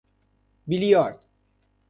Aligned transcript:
بلیارد 0.67 1.19